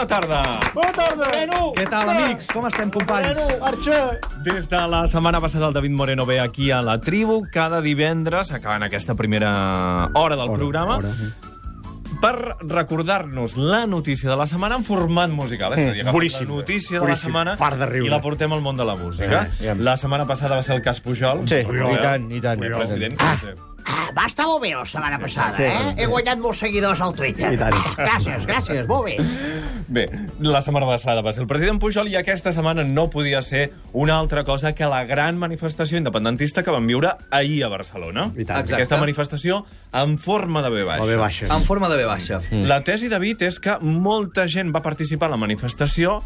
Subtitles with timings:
[0.00, 0.60] bona tarda.
[0.74, 1.28] Bona tarda.
[1.28, 2.46] Bueno, Què tal, amics?
[2.52, 3.34] Com estem, companys?
[3.34, 4.00] Bueno, Arxa.
[4.44, 8.52] Des de la setmana passada el David Moreno ve aquí a la tribu cada divendres,
[8.52, 11.32] acabant aquesta primera hora del programa, hora, sí.
[12.20, 15.74] per recordar-nos la notícia de la setmana en format musical.
[15.74, 16.48] Agafem boníssim.
[16.48, 17.28] La notícia de Boníssim.
[17.32, 18.06] la setmana Fart de riure.
[18.08, 19.48] i la portem al món de la música.
[19.60, 19.74] Eh, ja.
[19.76, 21.46] La setmana passada va ser el cas Pujol.
[21.48, 22.62] Sí, Pujol, i tant, i tant.
[22.64, 23.20] El president.
[23.20, 23.36] Ah,
[24.16, 25.62] va estar molt bé la setmana passada, Sí.
[25.64, 25.94] eh?
[25.98, 27.52] He guanyat molts seguidors al Twitter.
[27.52, 27.74] I tant.
[27.96, 29.16] Gràcies, gràcies, molt bé.
[29.90, 30.04] Bé,
[30.40, 34.18] la setmana passada va ser el president Pujol i aquesta setmana no podia ser una
[34.18, 38.30] altra cosa que la gran manifestació independentista que vam viure ahir a Barcelona.
[38.36, 38.60] I tant.
[38.60, 38.74] Exacte.
[38.76, 41.04] Aquesta manifestació en forma de B baixa.
[41.04, 41.46] La B baixa.
[41.50, 42.40] En forma de B baixa.
[42.50, 42.66] Mm.
[42.70, 46.20] La tesi, David, és que molta gent va participar a la manifestació,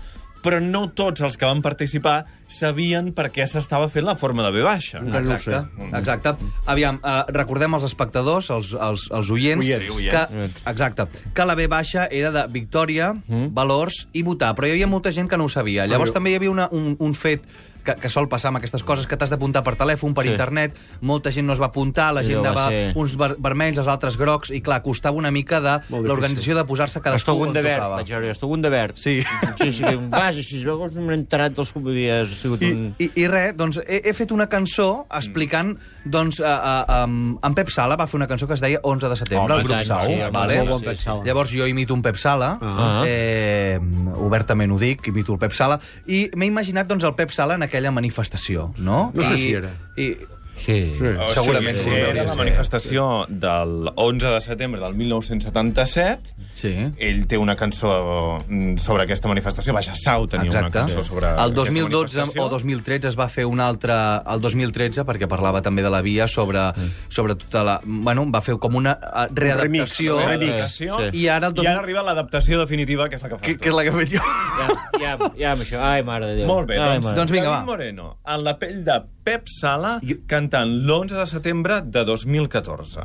[0.45, 4.51] però no tots els que van participar sabien per què s'estava fent la forma de
[4.53, 5.01] B baixa.
[5.01, 5.51] No ho sé.
[5.57, 6.34] Exacte, exacte.
[6.70, 10.12] Aviam, uh, recordem als espectadors, als, als, als oients, oients.
[10.12, 13.55] que, exacte, que la B baixa era de victòria, Mm.
[13.56, 15.87] valors i votar, però hi havia molta gent que no ho sabia.
[15.87, 17.41] Llavors jo- també hi havia una, un, un fet
[17.85, 20.31] que, que sol passar amb aquestes coses, que t'has d'apuntar per telèfon, per Sí.
[20.33, 23.37] internet, molta gent no es va apuntar, la gent Allò va anava ser- uns ver
[23.39, 27.43] vermells, els altres grocs, i clar, costava una mica de l'organització de posar-se cadascú Estou
[27.43, 27.97] un on de verd, tocava.
[27.97, 28.97] vaig veure, estou un de verd.
[28.97, 29.23] Sí.
[29.61, 32.31] Sí, sí, vas, així es veu que no m'he enterat dels que podies...
[32.33, 32.95] Ha sigut I, un...
[32.99, 37.55] i, i res, doncs he, he fet una cançó explicant, doncs, a, a, a, en
[37.55, 39.83] Pep Sala va fer una cançó que es deia 11 de setembre, Home, el grup
[39.85, 40.59] Sau, sí, vale?
[40.59, 41.25] molt bon Pep Sala.
[41.25, 43.03] Llavors jo imito un Pep Sala, Ah.
[43.07, 43.79] eh,
[44.17, 47.62] obertament ho dic, imito el Pep Sala, i m'he imaginat doncs, el Pep Sala en
[47.75, 49.11] aquella manifestació, no?
[49.14, 49.72] No sé I, si era.
[49.98, 50.08] I,
[50.56, 50.94] Sí.
[50.98, 51.05] Sí.
[51.19, 56.34] O Segurament sigui, sí, Era la manifestació del 11 de setembre del 1977.
[56.55, 56.72] sí.
[56.98, 59.75] Ell té una cançó mm, sobre aquesta manifestació.
[59.75, 62.44] Vaja, Sau tenia una cançó sobre El aquesta 2012 manifestació.
[62.44, 63.92] o 2013 es va fer un altre...
[63.94, 66.60] El 2013, perquè parlava també de la via, sobre,
[67.08, 67.80] sobre tota la...
[67.84, 70.19] Bueno, va fer com una eh, readaptació.
[70.25, 70.75] remix, remix.
[70.78, 70.88] Sí.
[71.25, 71.64] I ara el dos...
[71.64, 73.64] I ara arriba l'adaptació definitiva, que és la que fas que, tu.
[73.64, 74.22] que és la que he fet jo.
[74.54, 74.69] Ja,
[75.00, 75.81] ja, ja, amb això.
[75.82, 76.47] Ai, mare de Déu.
[76.48, 77.64] Molt bé, Ai, doncs, doncs vinga, va.
[77.66, 83.00] Moreno, en la pell de Pep Sala, Jo- cantant l'11 de setembre de 2014.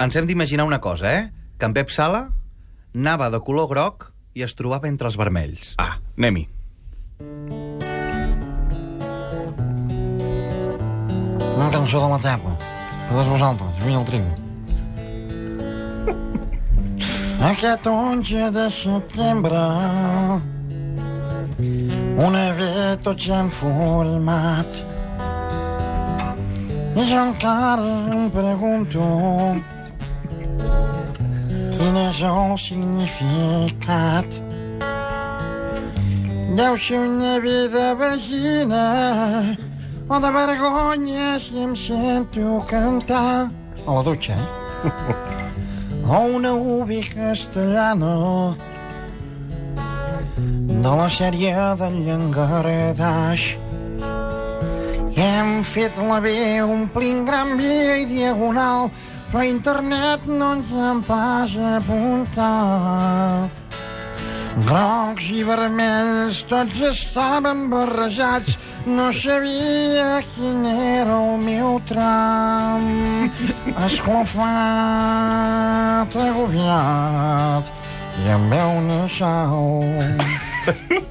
[0.00, 1.28] Ens hem d'imaginar una cosa, eh?
[1.58, 2.32] Que en Pep Sala
[2.94, 5.74] anava de color groc i es trobava entre els vermells.
[5.76, 5.98] Ah.
[6.16, 6.48] Anem-hi.
[11.58, 12.56] Una cançó de la terra.
[13.10, 14.32] Totes vosaltres, vull el trigo.
[17.52, 19.66] Aquest 11 de setembre
[22.20, 24.89] una vegada tots hem format
[27.00, 29.04] i jo encara em pregunto
[31.76, 34.28] quin és el significat
[36.58, 38.84] deu ser una vida vagina
[40.10, 43.48] o de vergonya si em sento cantar
[43.86, 44.46] a la dutxa, eh?
[46.10, 48.14] o una ubi castellana
[50.84, 53.69] de la sèrie del llangardaix.
[55.20, 56.30] Hem fet la B
[56.64, 58.88] omplint gran via i diagonal,
[59.28, 63.50] però internet no ens han pas apuntat.
[64.64, 68.56] Grocs i vermells, tots estaven barrejats,
[68.88, 72.84] no sabia quin era el meu tram.
[73.90, 74.48] Esclafat,
[76.30, 77.64] agobiat,
[78.24, 79.04] i em veu una.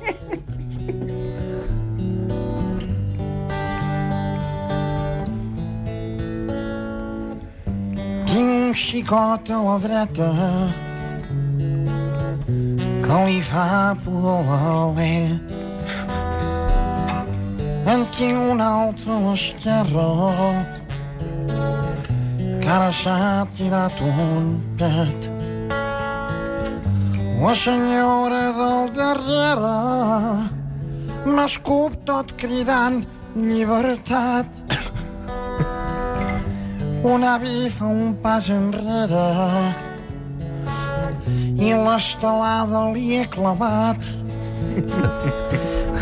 [8.99, 10.29] Tinc un xicot a la dreta
[13.05, 15.39] que li fa pudor l'alè.
[17.93, 20.09] En tinc un altre a l'esquerra
[22.59, 25.31] que ara s'ha tirat un pet.
[27.39, 29.77] La senyora del darrere
[31.23, 33.05] m'escup tot cridant
[33.47, 34.88] llibertat.
[37.03, 39.27] Un avi fa un pas enrere
[41.59, 44.03] i l'estelada li he clavat.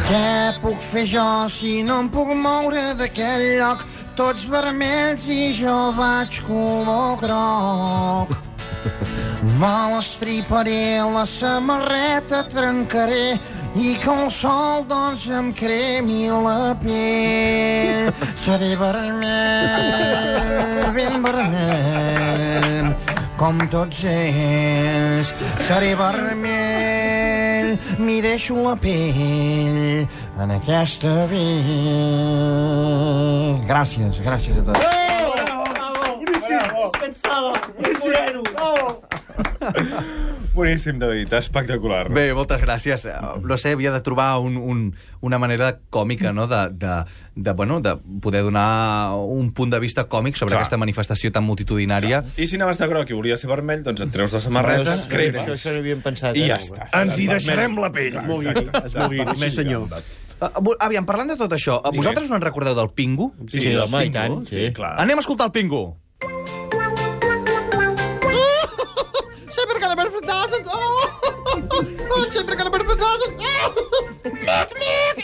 [0.08, 0.32] Què
[0.64, 3.86] puc fer jo si no em puc moure d'aquell lloc?
[4.18, 8.34] Tots vermells i jo vaig color groc.
[9.62, 13.38] Me l'estriparé, la samarreta trencaré
[13.78, 18.10] i que el sol, doncs, em cremi la pell.
[18.42, 20.57] Seré vermell,
[20.98, 22.96] ben vermell,
[23.38, 25.30] com tots ells.
[25.68, 30.08] Seré vermell, m'hi deixo la pell
[30.42, 32.56] en aquesta vida.
[33.70, 34.82] Gràcies, gràcies a tots.
[36.18, 36.66] Boníssim!
[37.78, 38.42] Boníssim!
[38.56, 39.07] Bravo!
[40.58, 42.08] Boníssim, David, espectacular.
[42.10, 43.04] Bé, moltes gràcies.
[43.06, 43.14] Eh,
[43.46, 44.80] No sé, havia de trobar un, un,
[45.22, 46.94] una manera còmica, no?, de, de,
[47.36, 50.64] de, bueno, de poder donar un punt de vista còmic sobre Clar.
[50.64, 52.24] aquesta manifestació tan multitudinària.
[52.38, 55.12] I si anaves de groc i volia ser vermell, doncs et treus la samarreta, Això,
[55.12, 56.36] cremes, això, això no havíem pensat.
[56.36, 56.50] i eh?
[56.50, 56.90] ja està.
[57.04, 58.12] Ens hi deixarem la pell.
[58.18, 58.88] Clar, exacte.
[58.88, 59.86] es moguiri, sí senyor.
[60.38, 63.32] Uh, aviam, parlant de tot això, uh, vosaltres no en recordeu del Pingu?
[63.50, 64.74] Sí, sí, home, i tant, Sí, sí.
[64.74, 64.96] clar.
[65.02, 65.86] Anem a escoltar el Pingu.
[72.34, 73.28] Sempre que l'he fantasma.
[74.48, 75.18] Mic, mic.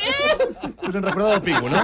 [0.84, 1.82] Us en recordeu del Pingu, no?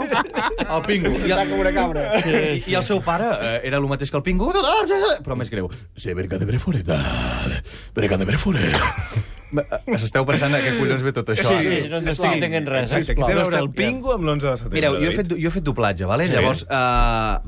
[0.66, 1.13] El Pingu.
[1.25, 2.06] I el, com una cabra.
[2.19, 5.69] i, i el seu pare eh, era el mateix que el Pingu, però més greu.
[6.00, 7.62] Se verga de brefore, dale.
[7.95, 8.63] Verga de brefore.
[9.50, 11.48] Eh, S'esteu pensant a què collons ve tot això?
[11.48, 11.63] Sí, ara?
[11.66, 12.92] sí, no ens estic entenent res.
[12.92, 14.77] Exacte, que té a veure el pingo amb l'11 de setembre.
[14.77, 16.27] Mireu, jo he, fet, jo he fet doblatge, vale?
[16.30, 16.36] Sí.
[16.38, 17.39] llavors uh,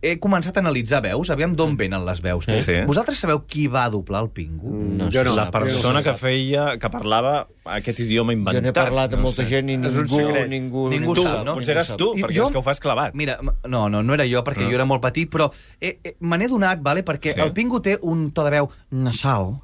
[0.00, 2.44] he començat a analitzar veus, aviam d'on venen les veus.
[2.46, 2.76] Sí.
[2.86, 4.70] Vosaltres sabeu qui va doblar el Pingu?
[4.70, 5.34] No, Jo no.
[5.34, 8.62] La persona que feia, que parlava aquest idioma Jo inventat.
[8.62, 9.48] n'he parlat amb no molta sé.
[9.56, 11.54] gent i ningú, ningú, Ningú Tu, sap, no?
[11.54, 13.14] potser eres tu, I perquè jo- és que ho fas clavat.
[13.14, 14.68] Mira, no, no, no era jo, perquè Ah.
[14.70, 15.50] jo era molt petit, però
[15.80, 17.04] eh, eh, me n'he donat, vale?
[17.04, 17.40] perquè Sí.
[17.40, 19.60] el Pingu té un to de veu nasal,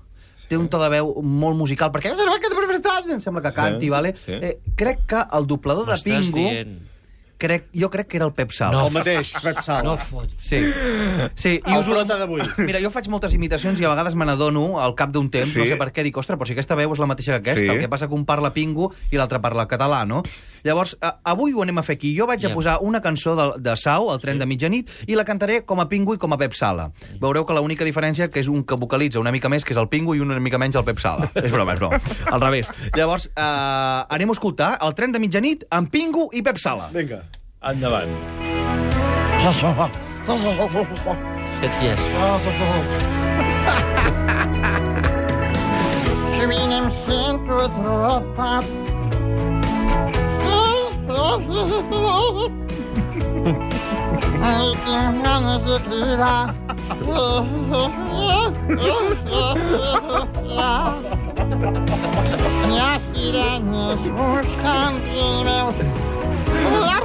[0.48, 4.14] té un to de veu molt musical, perquè em sembla que canti, Sí, vale?
[4.16, 4.32] sí.
[4.32, 6.36] Eh, crec que el doblador de Pingu...
[6.38, 6.93] dient.
[7.44, 8.72] Crec, jo crec que era el Pep Sala.
[8.72, 8.86] No.
[8.88, 9.82] El mateix, Pep Sala.
[9.84, 10.30] No fot.
[10.38, 10.60] Sí.
[11.34, 11.60] sí.
[11.66, 12.40] El us- prota d'avui.
[12.64, 15.58] Mira, jo faig moltes imitacions i a vegades me n'adono al cap d'un temps, Sí.
[15.60, 17.66] no sé per què, dic, ostres, però si aquesta veu és la mateixa que aquesta,
[17.66, 17.70] Sí.
[17.76, 20.22] el que passa que un parla pingo i l'altre parla català, no?
[20.64, 22.14] Llavors, a, avui ho anem a fer aquí.
[22.16, 22.54] Jo vaig a Ja.
[22.54, 25.88] posar una cançó de, de Sau, el tren de mitjanit, i la cantaré com a
[25.88, 26.90] pingo i com a Pep Sala.
[27.20, 29.88] Veureu que l'única diferència que és un que vocalitza una mica més, que és el
[29.88, 31.30] pingo, i una mica menys el Pep Sala.
[31.34, 32.00] és broma, és broma.
[32.32, 32.70] Al revés.
[32.96, 33.40] Llavors, eh,
[34.08, 36.88] anem a escoltar el tren de mitjanit amb pingo i Pep Sala.
[36.94, 37.24] Vinga.
[37.64, 38.10] Endavant.
[41.54, 42.02] Aquest qui és?
[46.34, 48.66] Sovint em sento atrapat.
[54.44, 56.44] Ai, tinc ganes de cridar.
[62.68, 67.03] Hi ha sirenes buscant els meus...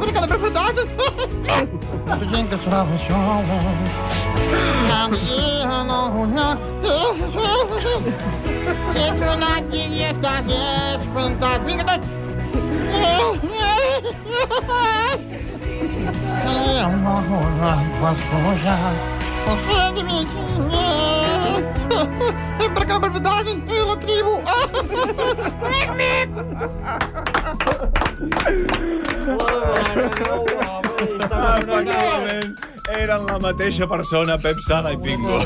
[0.00, 0.82] Una cada perfectada.
[2.06, 3.58] Molta gent que es troba sola.
[4.88, 6.48] Nadie no, no.
[8.92, 11.60] Sempre nadie i estàs espantat.
[11.66, 12.06] Vinga, tots!
[16.44, 18.94] Eu não vou lá com as coisas.
[19.46, 20.26] Você de mim.
[22.74, 24.42] Para cá, verdade, pela tribo.
[31.58, 32.56] Efectivament,
[32.96, 35.38] eren la mateixa persona, Pep Sala i Pingo.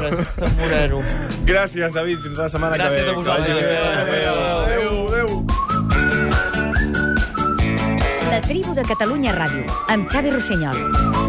[0.60, 1.02] Moreno.
[1.48, 2.18] Gràcies, David.
[2.24, 3.10] Fins la setmana Gràcies que ve.
[3.10, 3.56] a vosaltres.
[4.66, 5.46] Adéu, adéu.
[8.30, 11.25] La tribu de Catalunya Ràdio, amb Xavi Rossinyol.